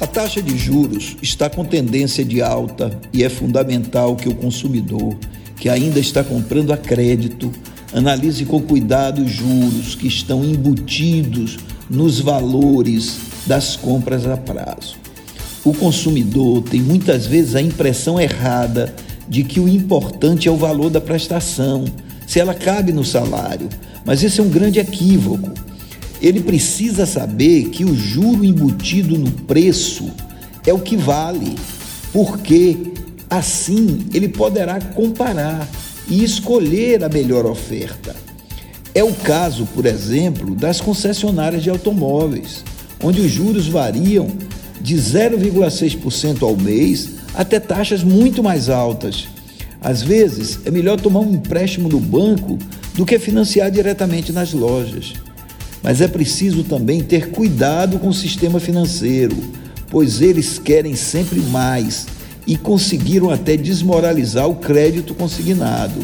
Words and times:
A 0.00 0.06
taxa 0.06 0.42
de 0.42 0.58
juros 0.58 1.16
está 1.22 1.48
com 1.48 1.64
tendência 1.64 2.24
de 2.24 2.42
alta 2.42 2.98
e 3.12 3.22
é 3.22 3.28
fundamental 3.28 4.16
que 4.16 4.28
o 4.28 4.34
consumidor, 4.34 5.16
que 5.56 5.68
ainda 5.68 6.00
está 6.00 6.24
comprando 6.24 6.72
a 6.72 6.76
crédito, 6.76 7.50
analise 7.92 8.44
com 8.44 8.60
cuidado 8.60 9.22
os 9.22 9.30
juros 9.30 9.94
que 9.94 10.08
estão 10.08 10.44
embutidos 10.44 11.58
nos 11.88 12.18
valores 12.18 13.18
das 13.46 13.76
compras 13.76 14.26
a 14.26 14.36
prazo. 14.36 14.96
O 15.64 15.72
consumidor 15.72 16.62
tem 16.62 16.80
muitas 16.80 17.24
vezes 17.24 17.54
a 17.54 17.62
impressão 17.62 18.20
errada 18.20 18.94
de 19.28 19.44
que 19.44 19.60
o 19.60 19.68
importante 19.68 20.48
é 20.48 20.50
o 20.50 20.56
valor 20.56 20.90
da 20.90 21.00
prestação, 21.00 21.84
se 22.26 22.40
ela 22.40 22.52
cabe 22.52 22.92
no 22.92 23.04
salário, 23.04 23.68
mas 24.04 24.24
esse 24.24 24.40
é 24.40 24.42
um 24.42 24.48
grande 24.48 24.80
equívoco 24.80 25.52
ele 26.24 26.40
precisa 26.40 27.04
saber 27.04 27.68
que 27.68 27.84
o 27.84 27.94
juro 27.94 28.46
embutido 28.46 29.18
no 29.18 29.30
preço 29.30 30.10
é 30.66 30.72
o 30.72 30.78
que 30.78 30.96
vale, 30.96 31.54
porque 32.14 32.78
assim 33.28 34.06
ele 34.14 34.30
poderá 34.30 34.80
comparar 34.80 35.68
e 36.08 36.24
escolher 36.24 37.04
a 37.04 37.10
melhor 37.10 37.44
oferta. 37.44 38.16
É 38.94 39.04
o 39.04 39.12
caso, 39.12 39.68
por 39.74 39.84
exemplo, 39.84 40.54
das 40.54 40.80
concessionárias 40.80 41.62
de 41.62 41.68
automóveis, 41.68 42.64
onde 43.02 43.20
os 43.20 43.30
juros 43.30 43.66
variam 43.66 44.26
de 44.80 44.96
0,6% 44.96 46.42
ao 46.42 46.56
mês 46.56 47.16
até 47.34 47.60
taxas 47.60 48.02
muito 48.02 48.42
mais 48.42 48.70
altas. 48.70 49.28
Às 49.78 50.00
vezes, 50.00 50.60
é 50.64 50.70
melhor 50.70 50.98
tomar 50.98 51.20
um 51.20 51.34
empréstimo 51.34 51.86
no 51.86 52.00
banco 52.00 52.58
do 52.94 53.04
que 53.04 53.18
financiar 53.18 53.70
diretamente 53.70 54.32
nas 54.32 54.54
lojas. 54.54 55.12
Mas 55.84 56.00
é 56.00 56.08
preciso 56.08 56.64
também 56.64 57.02
ter 57.02 57.28
cuidado 57.28 57.98
com 57.98 58.08
o 58.08 58.14
sistema 58.14 58.58
financeiro, 58.58 59.36
pois 59.90 60.22
eles 60.22 60.58
querem 60.58 60.96
sempre 60.96 61.38
mais 61.40 62.06
e 62.46 62.56
conseguiram 62.56 63.28
até 63.28 63.54
desmoralizar 63.54 64.48
o 64.48 64.56
crédito 64.56 65.14
consignado. 65.14 66.00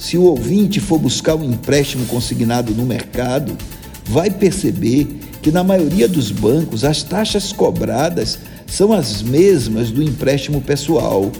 Se 0.00 0.16
o 0.16 0.22
ouvinte 0.22 0.80
for 0.80 0.98
buscar 0.98 1.34
um 1.34 1.44
empréstimo 1.44 2.06
consignado 2.06 2.74
no 2.74 2.86
mercado, 2.86 3.54
vai 4.06 4.30
perceber 4.30 5.18
que 5.42 5.52
na 5.52 5.62
maioria 5.62 6.08
dos 6.08 6.30
bancos 6.30 6.82
as 6.82 7.02
taxas 7.02 7.52
cobradas 7.52 8.38
são 8.66 8.90
as 8.90 9.20
mesmas 9.20 9.90
do 9.90 10.02
empréstimo 10.02 10.62
pessoal. 10.62 11.30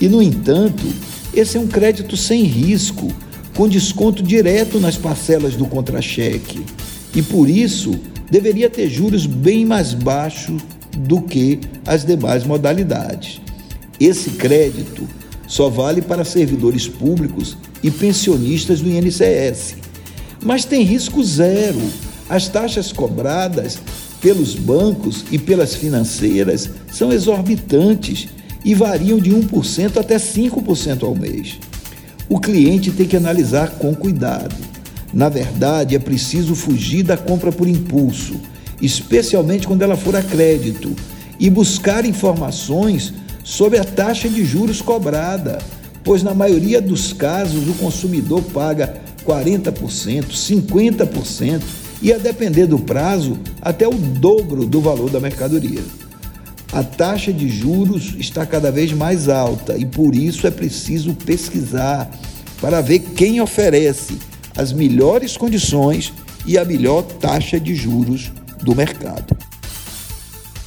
E, 0.00 0.08
no 0.08 0.20
entanto, 0.20 0.84
esse 1.32 1.56
é 1.56 1.60
um 1.60 1.68
crédito 1.68 2.16
sem 2.16 2.42
risco, 2.42 3.06
com 3.54 3.68
desconto 3.68 4.20
direto 4.20 4.80
nas 4.80 4.96
parcelas 4.96 5.54
do 5.54 5.64
contra-cheque 5.64 6.64
e 7.14 7.22
por 7.22 7.48
isso 7.48 7.98
deveria 8.30 8.68
ter 8.68 8.88
juros 8.88 9.26
bem 9.26 9.64
mais 9.64 9.94
baixos 9.94 10.62
do 10.96 11.22
que 11.22 11.60
as 11.86 12.04
demais 12.04 12.44
modalidades. 12.44 13.40
Esse 13.98 14.30
crédito 14.30 15.08
só 15.46 15.68
vale 15.68 16.02
para 16.02 16.24
servidores 16.24 16.86
públicos 16.86 17.56
e 17.82 17.90
pensionistas 17.90 18.80
do 18.80 18.90
INCS, 18.90 19.76
mas 20.44 20.64
tem 20.64 20.82
risco 20.82 21.22
zero. 21.24 21.80
As 22.28 22.46
taxas 22.46 22.92
cobradas 22.92 23.78
pelos 24.20 24.54
bancos 24.54 25.24
e 25.30 25.38
pelas 25.38 25.74
financeiras 25.74 26.70
são 26.92 27.10
exorbitantes 27.10 28.28
e 28.64 28.74
variam 28.74 29.18
de 29.18 29.30
1% 29.30 29.96
até 29.96 30.16
5% 30.16 31.04
ao 31.04 31.14
mês. 31.14 31.58
O 32.28 32.38
cliente 32.38 32.90
tem 32.90 33.06
que 33.06 33.16
analisar 33.16 33.70
com 33.70 33.94
cuidado 33.94 34.54
na 35.12 35.28
verdade, 35.28 35.94
é 35.94 35.98
preciso 35.98 36.54
fugir 36.54 37.02
da 37.02 37.16
compra 37.16 37.50
por 37.50 37.66
impulso, 37.66 38.40
especialmente 38.80 39.66
quando 39.66 39.82
ela 39.82 39.96
for 39.96 40.14
a 40.14 40.22
crédito, 40.22 40.94
e 41.40 41.48
buscar 41.48 42.04
informações 42.04 43.14
sobre 43.42 43.78
a 43.78 43.84
taxa 43.84 44.28
de 44.28 44.44
juros 44.44 44.82
cobrada, 44.82 45.58
pois 46.04 46.22
na 46.22 46.34
maioria 46.34 46.80
dos 46.80 47.12
casos 47.12 47.68
o 47.68 47.74
consumidor 47.74 48.42
paga 48.42 49.00
40%, 49.24 50.30
50% 50.30 51.62
e, 52.02 52.12
a 52.12 52.18
depender 52.18 52.66
do 52.66 52.78
prazo, 52.78 53.38
até 53.60 53.86
o 53.86 53.94
dobro 53.94 54.66
do 54.66 54.80
valor 54.80 55.10
da 55.10 55.20
mercadoria. 55.20 55.80
A 56.72 56.82
taxa 56.82 57.32
de 57.32 57.48
juros 57.48 58.14
está 58.18 58.44
cada 58.44 58.70
vez 58.70 58.92
mais 58.92 59.28
alta 59.28 59.76
e 59.76 59.86
por 59.86 60.14
isso 60.14 60.46
é 60.46 60.50
preciso 60.50 61.14
pesquisar 61.14 62.10
para 62.60 62.80
ver 62.80 62.98
quem 62.98 63.40
oferece 63.40 64.18
as 64.58 64.72
melhores 64.72 65.36
condições 65.36 66.12
e 66.44 66.58
a 66.58 66.64
melhor 66.64 67.02
taxa 67.02 67.60
de 67.60 67.76
juros 67.76 68.32
do 68.60 68.74
mercado. 68.74 69.47